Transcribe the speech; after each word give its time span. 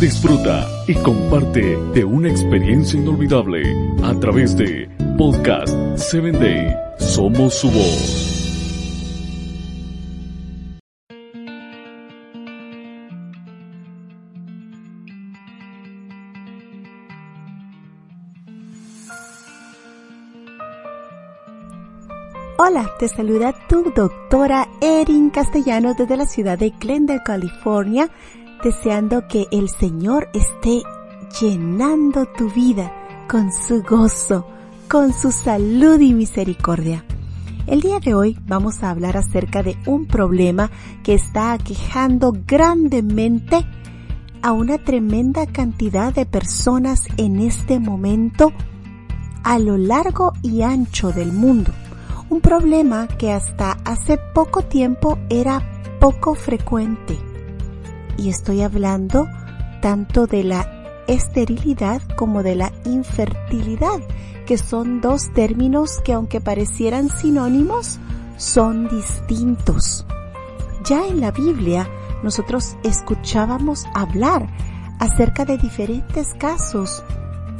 Disfruta 0.00 0.68
y 0.86 0.94
comparte 0.94 1.76
de 1.94 2.04
una 2.04 2.28
experiencia 2.28 2.98
inolvidable 2.98 3.62
a 4.02 4.14
través 4.20 4.56
de 4.56 4.88
Podcast 5.16 5.74
7 5.96 6.32
Day. 6.32 6.74
Somos 6.98 7.54
su 7.54 7.70
voz. 7.70 8.34
Hola, 22.56 22.90
te 22.98 23.08
saluda 23.08 23.52
tu 23.68 23.92
doctora 23.94 24.68
Erin 24.80 25.30
Castellano 25.30 25.94
desde 25.94 26.16
la 26.16 26.24
ciudad 26.24 26.58
de 26.58 26.70
Glendale, 26.70 27.22
California, 27.24 28.08
deseando 28.64 29.28
que 29.28 29.46
el 29.52 29.68
Señor 29.68 30.28
esté 30.32 30.82
llenando 31.40 32.24
tu 32.26 32.50
vida 32.50 32.92
con 33.28 33.52
su 33.52 33.82
gozo, 33.82 34.46
con 34.88 35.12
su 35.12 35.30
salud 35.30 36.00
y 36.00 36.14
misericordia. 36.14 37.04
El 37.66 37.82
día 37.82 38.00
de 38.00 38.14
hoy 38.14 38.38
vamos 38.46 38.82
a 38.82 38.90
hablar 38.90 39.16
acerca 39.16 39.62
de 39.62 39.76
un 39.86 40.06
problema 40.06 40.70
que 41.02 41.14
está 41.14 41.52
aquejando 41.52 42.32
grandemente 42.46 43.64
a 44.42 44.52
una 44.52 44.78
tremenda 44.78 45.46
cantidad 45.46 46.12
de 46.12 46.26
personas 46.26 47.02
en 47.18 47.40
este 47.40 47.78
momento 47.78 48.52
a 49.42 49.58
lo 49.58 49.76
largo 49.76 50.32
y 50.42 50.62
ancho 50.62 51.12
del 51.12 51.32
mundo 51.32 51.70
un 52.30 52.40
problema 52.40 53.06
que 53.06 53.30
hasta 53.30 53.72
hace 53.84 54.18
poco 54.34 54.62
tiempo 54.62 55.18
era 55.28 55.62
poco 56.00 56.34
frecuente. 56.34 57.33
Y 58.16 58.28
estoy 58.28 58.62
hablando 58.62 59.28
tanto 59.80 60.26
de 60.26 60.44
la 60.44 61.04
esterilidad 61.06 62.00
como 62.16 62.42
de 62.42 62.54
la 62.54 62.72
infertilidad, 62.84 64.00
que 64.46 64.58
son 64.58 65.00
dos 65.00 65.32
términos 65.32 66.00
que 66.04 66.12
aunque 66.12 66.40
parecieran 66.40 67.08
sinónimos, 67.08 67.98
son 68.36 68.88
distintos. 68.88 70.06
Ya 70.84 71.06
en 71.06 71.20
la 71.20 71.30
Biblia 71.30 71.88
nosotros 72.22 72.76
escuchábamos 72.82 73.86
hablar 73.94 74.48
acerca 74.98 75.44
de 75.44 75.58
diferentes 75.58 76.34
casos 76.34 77.02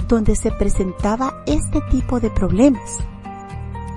donde 0.08 0.36
se 0.36 0.50
presentaba 0.50 1.42
este 1.46 1.80
tipo 1.90 2.20
de 2.20 2.30
problemas. 2.30 2.98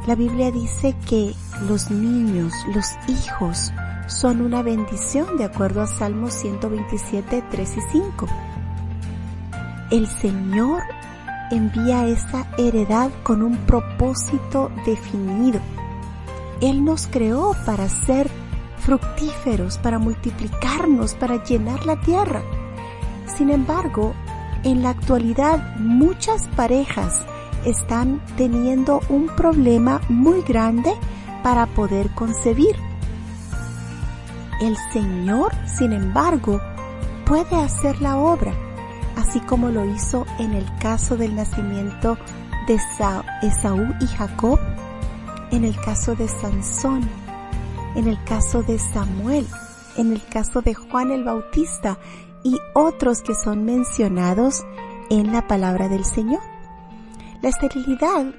La 0.06 0.16
Biblia 0.16 0.52
dice 0.52 0.96
que 1.08 1.34
los 1.68 1.92
niños, 1.92 2.54
los 2.74 2.88
hijos, 3.08 3.74
son 4.08 4.42
una 4.42 4.64
bendición 4.64 5.38
de 5.38 5.44
acuerdo 5.44 5.82
a 5.82 5.88
Salmos 5.88 6.34
127, 6.34 7.44
3 7.52 7.78
y 7.78 7.82
5. 7.92 8.28
El 9.92 10.08
Señor 10.08 10.82
envía 11.52 12.08
esa 12.08 12.48
heredad 12.58 13.12
con 13.24 13.42
un 13.42 13.58
propósito 13.58 14.72
definido. 14.86 15.60
Él 16.62 16.84
nos 16.84 17.08
creó 17.08 17.56
para 17.66 17.88
ser 17.90 18.30
fructíferos, 18.80 19.78
para 19.78 20.00
multiplicarnos, 20.00 21.14
para 21.16 21.44
llenar 21.44 21.86
la 21.86 22.00
tierra. 22.02 22.42
Sin 23.26 23.50
embargo, 23.50 24.14
en 24.64 24.84
la 24.84 24.90
actualidad 24.90 25.76
muchas 25.78 26.48
parejas 26.56 27.24
están 27.66 28.22
teniendo 28.38 29.02
un 29.10 29.28
problema 29.28 30.02
muy 30.08 30.42
grande 30.42 30.94
para 31.44 31.66
poder 31.66 32.10
concebir. 32.12 32.87
El 34.62 34.76
Señor, 34.92 35.52
sin 35.68 35.94
embargo, 35.94 36.60
puede 37.26 37.56
hacer 37.56 38.02
la 38.02 38.18
obra, 38.18 38.54
así 39.16 39.40
como 39.42 39.70
lo 39.70 39.86
hizo 39.86 40.26
en 40.40 40.54
el 40.54 40.66
caso 40.80 41.16
del 41.16 41.36
nacimiento 41.36 42.18
de 42.68 42.80
Esaú 43.44 43.94
y 44.02 44.08
Jacob, 44.08 44.60
en 45.52 45.64
el 45.64 45.80
caso 45.80 46.16
de 46.16 46.28
Sansón, 46.28 47.08
en 47.96 48.08
el 48.08 48.22
caso 48.24 48.64
de 48.64 48.80
Samuel, 48.80 49.48
en 49.96 50.12
el 50.12 50.26
caso 50.26 50.62
de 50.62 50.74
Juan 50.74 51.12
el 51.12 51.24
Bautista 51.24 51.98
y 52.44 52.58
otros 52.74 53.22
que 53.22 53.36
son 53.36 53.64
mencionados 53.64 54.66
en 55.10 55.32
la 55.32 55.48
palabra 55.48 55.90
del 55.90 56.06
Señor. 56.06 56.42
La 57.42 57.50
esterilidad, 57.50 58.34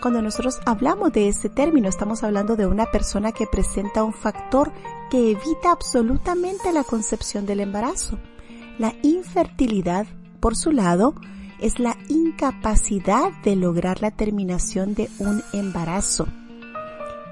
cuando 0.00 0.20
nosotros 0.22 0.60
hablamos 0.66 1.12
de 1.12 1.28
este 1.28 1.48
término, 1.48 1.88
estamos 1.88 2.22
hablando 2.22 2.56
de 2.56 2.66
una 2.66 2.86
persona 2.86 3.32
que 3.32 3.46
presenta 3.46 4.04
un 4.04 4.12
factor 4.12 4.72
que 5.14 5.30
evita 5.30 5.70
absolutamente 5.70 6.72
la 6.72 6.82
concepción 6.82 7.46
del 7.46 7.60
embarazo. 7.60 8.18
La 8.80 8.96
infertilidad, 9.02 10.08
por 10.40 10.56
su 10.56 10.72
lado, 10.72 11.14
es 11.60 11.78
la 11.78 11.96
incapacidad 12.08 13.30
de 13.44 13.54
lograr 13.54 14.02
la 14.02 14.10
terminación 14.10 14.94
de 14.94 15.08
un 15.20 15.40
embarazo. 15.52 16.26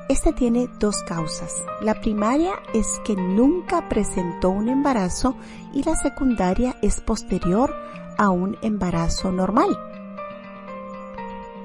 Este 0.08 0.32
tiene 0.32 0.68
dos 0.78 1.02
causas. 1.02 1.52
La 1.80 2.00
primaria 2.00 2.52
es 2.72 2.86
que 3.04 3.16
nunca 3.16 3.88
presentó 3.88 4.50
un 4.50 4.68
embarazo 4.68 5.34
y 5.74 5.82
la 5.82 5.96
secundaria 5.96 6.76
es 6.82 7.00
posterior 7.00 7.74
a 8.16 8.30
un 8.30 8.56
embarazo 8.62 9.32
normal 9.32 9.76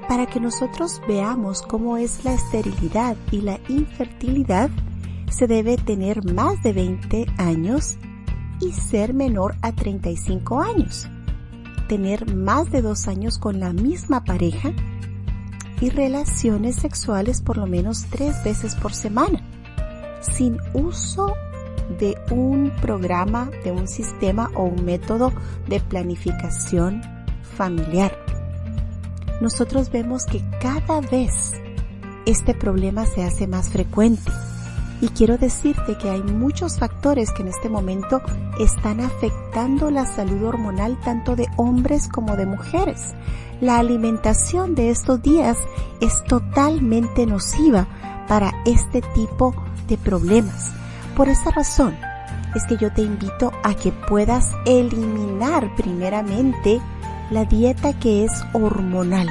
para 0.08 0.26
que 0.26 0.40
nosotros 0.40 1.02
veamos 1.08 1.62
cómo 1.62 1.98
es 1.98 2.24
la 2.24 2.34
esterilidad 2.34 3.18
y 3.32 3.42
la 3.42 3.60
infertilidad, 3.68 4.70
se 5.30 5.48
debe 5.48 5.78
tener 5.78 6.24
más 6.34 6.62
de 6.64 6.74
20 6.74 7.26
años 7.38 7.98
y 8.62 8.72
ser 8.72 9.14
menor 9.14 9.56
a 9.62 9.72
35 9.72 10.62
años, 10.62 11.08
tener 11.88 12.34
más 12.36 12.72
de 12.72 12.82
dos 12.82 13.08
años 13.08 13.38
con 13.38 13.60
la 13.60 13.74
misma 13.74 14.24
pareja 14.24 14.72
y 15.80 15.90
relaciones 15.90 16.76
sexuales 16.76 17.42
por 17.42 17.58
lo 17.58 17.68
menos 17.68 18.06
tres 18.10 18.44
veces 18.44 18.76
por 18.76 18.94
semana, 18.94 19.42
sin 20.22 20.58
uso 20.74 21.36
de 22.00 22.18
un 22.32 22.72
programa, 22.82 23.50
de 23.64 23.72
un 23.72 23.88
sistema 23.88 24.50
o 24.56 24.64
un 24.64 24.84
método 24.84 25.32
de 25.68 25.80
planificación 25.80 27.02
familiar 27.56 28.28
nosotros 29.40 29.92
vemos 29.92 30.26
que 30.26 30.42
cada 30.60 31.00
vez 31.00 31.54
este 32.26 32.56
problema 32.56 33.06
se 33.06 33.24
hace 33.24 33.48
más 33.48 33.70
frecuente. 33.70 34.32
Y 35.00 35.10
quiero 35.10 35.38
decirte 35.38 35.96
que 35.98 36.10
hay 36.10 36.24
muchos 36.24 36.80
factores 36.80 37.32
que 37.32 37.44
en 37.44 37.50
este 37.50 37.70
momento 37.70 38.22
están 38.60 39.00
afectando 39.00 39.92
la 39.92 40.06
salud 40.06 40.44
hormonal 40.44 41.00
tanto 41.02 41.36
de 41.36 41.48
hombres 41.56 42.08
como 42.08 42.36
de 42.36 42.48
mujeres. 42.48 43.14
La 43.62 43.78
alimentación 43.78 44.74
de 44.74 44.90
estos 44.90 45.22
días 45.22 45.58
es 46.02 46.24
totalmente 46.24 47.26
nociva 47.26 47.88
para 48.28 48.52
este 48.66 49.02
tipo 49.14 49.54
de 49.88 49.98
problemas. 49.98 50.72
Por 51.16 51.30
esa 51.30 51.52
razón 51.52 51.96
es 52.56 52.64
que 52.66 52.78
yo 52.78 52.92
te 52.92 53.04
invito 53.04 53.52
a 53.64 53.76
que 53.76 53.92
puedas 53.92 54.52
eliminar 54.66 55.76
primeramente 55.76 56.82
la 57.30 57.46
dieta 57.46 57.98
que 58.00 58.24
es 58.24 58.32
hormonal. 58.54 59.30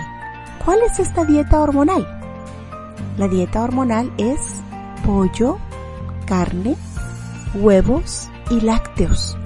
¿Cuál 0.64 0.80
es 0.82 0.98
esta 0.98 1.24
dieta 1.24 1.60
hormonal? 1.60 2.06
La 3.16 3.28
dieta 3.28 3.62
hormonal 3.62 4.12
es 4.18 4.55
pollo, 5.04 5.58
carne, 6.26 6.76
huevos 7.54 8.28
y 8.50 8.60
lácteos, 8.60 9.36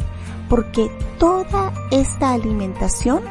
porque 0.49 0.91
toda 1.19 1.72
esta 1.91 2.33
alimentación 2.33 3.22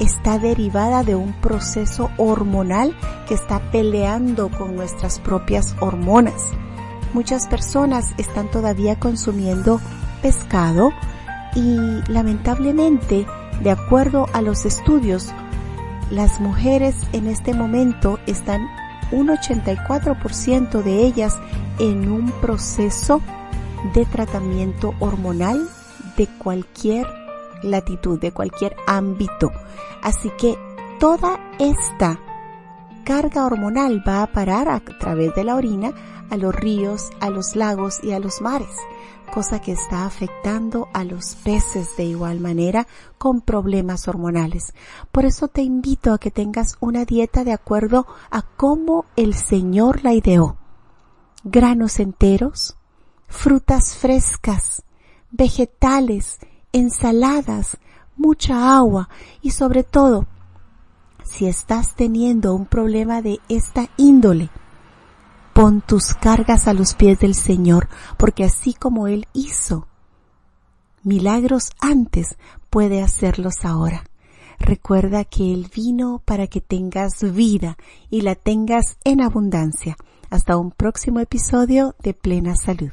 está 0.00 0.38
derivada 0.38 1.04
de 1.04 1.14
un 1.14 1.32
proceso 1.34 2.10
hormonal 2.16 2.96
que 3.28 3.34
está 3.34 3.60
peleando 3.70 4.50
con 4.50 4.74
nuestras 4.74 5.20
propias 5.20 5.76
hormonas. 5.80 6.50
Muchas 7.14 7.46
personas 7.46 8.12
están 8.16 8.50
todavía 8.50 8.98
consumiendo 8.98 9.80
pescado 10.22 10.92
y 11.54 11.76
lamentablemente 12.10 13.26
de 13.62 13.70
acuerdo 13.70 14.26
a 14.32 14.42
los 14.42 14.64
estudios, 14.64 15.28
las 16.10 16.40
mujeres 16.40 16.96
en 17.12 17.28
este 17.28 17.54
momento 17.54 18.18
están 18.26 18.66
un 19.12 19.28
84% 19.28 20.82
de 20.82 21.04
ellas 21.04 21.38
en 21.78 22.10
un 22.10 22.30
proceso 22.40 23.20
de 23.94 24.04
tratamiento 24.06 24.94
hormonal 25.00 25.68
de 26.16 26.26
cualquier 26.38 27.06
latitud, 27.62 28.18
de 28.18 28.32
cualquier 28.32 28.76
ámbito. 28.86 29.52
Así 30.02 30.30
que 30.38 30.56
toda 30.98 31.38
esta 31.58 32.18
carga 33.04 33.46
hormonal 33.46 34.02
va 34.06 34.22
a 34.22 34.32
parar 34.32 34.68
a 34.68 34.80
través 34.80 35.34
de 35.34 35.44
la 35.44 35.56
orina 35.56 35.92
a 36.30 36.36
los 36.36 36.54
ríos, 36.54 37.10
a 37.20 37.30
los 37.30 37.56
lagos 37.56 38.02
y 38.02 38.12
a 38.12 38.18
los 38.18 38.40
mares 38.40 38.70
cosa 39.32 39.60
que 39.62 39.72
está 39.72 40.04
afectando 40.04 40.88
a 40.92 41.04
los 41.04 41.36
peces 41.36 41.96
de 41.96 42.04
igual 42.04 42.38
manera 42.38 42.86
con 43.16 43.40
problemas 43.40 44.06
hormonales. 44.06 44.74
Por 45.10 45.24
eso 45.24 45.48
te 45.48 45.62
invito 45.62 46.12
a 46.12 46.18
que 46.18 46.30
tengas 46.30 46.76
una 46.80 47.06
dieta 47.06 47.42
de 47.42 47.52
acuerdo 47.52 48.06
a 48.30 48.42
cómo 48.42 49.06
el 49.16 49.32
Señor 49.32 50.04
la 50.04 50.12
ideó. 50.12 50.58
Granos 51.44 51.98
enteros, 51.98 52.76
frutas 53.26 53.96
frescas, 53.96 54.82
vegetales 55.30 56.38
ensaladas, 56.72 57.78
mucha 58.16 58.76
agua 58.76 59.08
y 59.40 59.52
sobre 59.52 59.82
todo, 59.82 60.26
si 61.24 61.46
estás 61.46 61.94
teniendo 61.94 62.54
un 62.54 62.66
problema 62.66 63.22
de 63.22 63.40
esta 63.48 63.88
índole, 63.96 64.50
pon 65.52 65.80
tus 65.80 66.14
cargas 66.14 66.66
a 66.68 66.74
los 66.74 66.94
pies 66.94 67.18
del 67.18 67.34
Señor, 67.34 67.88
porque 68.16 68.44
así 68.44 68.74
como 68.74 69.06
Él 69.06 69.26
hizo 69.32 69.86
milagros 71.02 71.70
antes, 71.80 72.36
puede 72.70 73.02
hacerlos 73.02 73.64
ahora. 73.64 74.04
Recuerda 74.58 75.24
que 75.24 75.52
Él 75.52 75.68
vino 75.74 76.22
para 76.24 76.46
que 76.46 76.60
tengas 76.60 77.20
vida 77.34 77.76
y 78.10 78.20
la 78.20 78.34
tengas 78.34 78.96
en 79.04 79.20
abundancia. 79.20 79.96
Hasta 80.30 80.56
un 80.56 80.70
próximo 80.70 81.20
episodio 81.20 81.94
de 82.02 82.14
Plena 82.14 82.54
Salud. 82.56 82.92